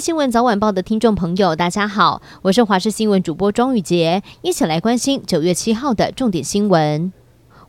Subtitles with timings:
[0.00, 7.12] 新闻早晚报的听众朋友，大家好，我是华视新闻主播庄宇杰，一起来关心九月七号的重点新闻。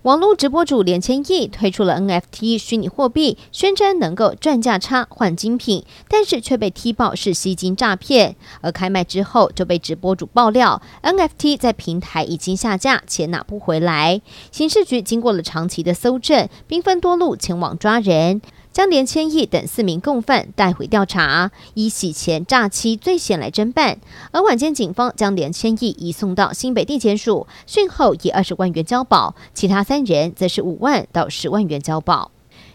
[0.04, 8.36] 网络直播主连千亿推出了 NFT 虚拟货币，宣称能够赚价差换精品，但是却被踢爆是吸金诈骗。
[8.61, 14.21] 而开卖之后就被直播主爆料，NFT 在平台已经下架且拿不回来。
[14.52, 18.41] 刑事局经过了长期的搜证，兵分多路前往抓人。
[18.79, 23.99] 将连千亿等四名共犯带回调查，以洗钱诈欺罪嫌来侦办。
[24.31, 32.31] 而晚间警方将连千亿移送到新北地检署，讯后以二十万元交保，其他三人则是五万到十万元交保。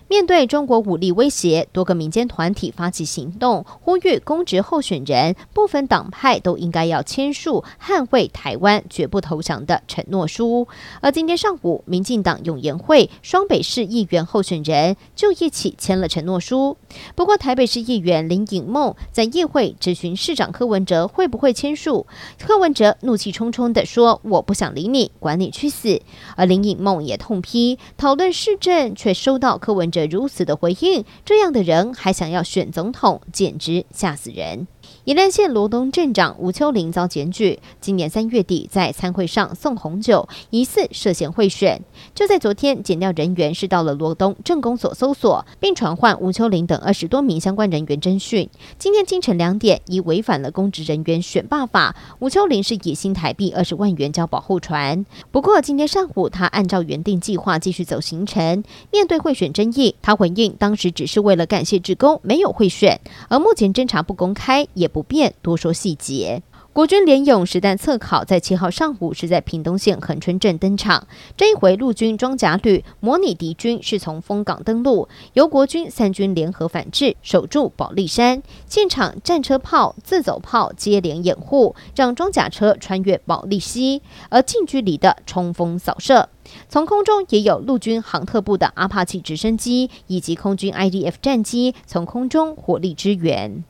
[0.06, 10.68] 面对中国武力威胁，多个民间团体发起行动，呼吁公职候选人部分党派都应该要签署捍卫台湾、绝不投降的承诺书。
[11.00, 16.76] 而今天上午，民进党永延会双北市议员候选人就一起签了承诺书。
[17.14, 22.06] 不过，台北市议员林颖梦在议会质询市长柯文哲会不会签署，
[22.38, 26.00] 柯文哲怒气冲冲地说：“我不想理你，管你去死。”
[26.36, 30.04] 而林颖梦也痛批讨论市政，却收到柯文这。
[30.14, 34.68] 如此的回应，这样的人还想要选总统，简直吓死人。
[35.04, 41.82] 宜兰县罗东镇长吴秋玲遭检举，今年三月底在餐会上送红酒，疑似涉嫌贿选。
[42.14, 48.48] 就在昨天，检调人员是到了罗东镇公所搜索，并传唤吴秋玲等二十多名相关人员侦讯。
[48.78, 55.04] 今天清晨两点，已违反了公职人员选罢法，吴秋玲是以新台币二十万元交保候船。
[55.30, 58.62] 不过今天上午，他按照原定计划继续走行程。
[58.90, 63.00] 面对贿选争议，他回应当时只是为了感谢职工，没有贿选。
[63.28, 66.42] 而目前侦查不公开，也不便多说细节。
[66.74, 71.06] 国军联勇实弹测考在七号上午是在屏东县恒春镇登场。
[71.36, 78.42] 这一回陆军装甲旅模拟敌军是从丰港登陆，由国军三军联合反制，守住保利山。
[78.66, 86.28] 现场战车炮、自走炮接连掩护，让装甲车穿越保利溪，而近距离的冲锋扫射。
[86.68, 93.62] 从空中也有陆军航特部的阿帕奇直升机以及空军 IDF 战机从空中火力支援。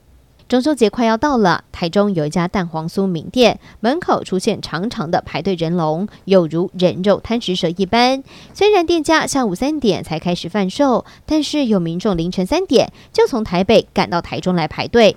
[0.54, 8.22] 中秋节快要到了，台中有一家蛋黄酥名店，门口出现长长的排队人龙，有如人肉贪食蛇一般。
[8.52, 15.16] 虽然店家下午三点才开始贩售，但是有民众凌晨三点就从台北赶到台中来排队。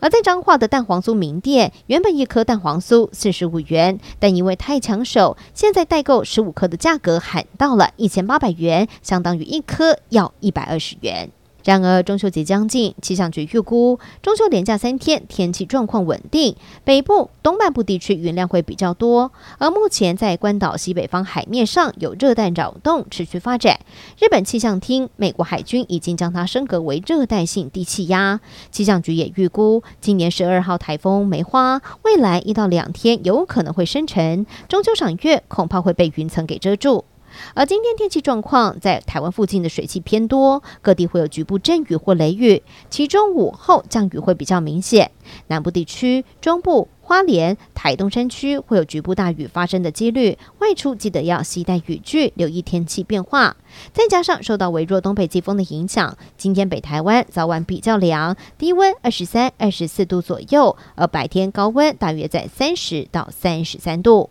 [0.00, 11.28] 而在彰化的蛋黄酥名店，原本一颗蛋黄酥四十五元，但因为太抢手，现在代购十五颗的价格喊到了一千八百元，相当于一颗要一百二十元。
[11.64, 19.32] 然而，中秋节将近，气象局预估中秋连假三天天气状况稳定，北部、东半部地区云量会比较多。
[19.58, 23.80] 而目前在关岛西北方海面上有热带扰动持续发展，
[24.18, 28.40] 日本气象厅、美国海军已经将它升格为热带性低气压。
[28.70, 37.04] 气象局也预估，今年十二号台风梅花未来一到两天有可能会生成，中秋赏月恐怕会被云层给遮住。
[37.54, 45.10] 而今天天气状况，在台湾附近的水汽偏多，各地会有局部阵雨或雷雨，其中午后降雨会比较明显。
[45.48, 53.56] 南部地区、中部、花莲、台东山区会有局部大雨发生的几率，外出记得要携带雨具，留意天气变化。
[53.92, 64.30] 再加上受到微弱东北季风的影响，今天北台湾早晚比较凉，低温二十三、二十四度左右，而白天高温大约在三十到三十三度。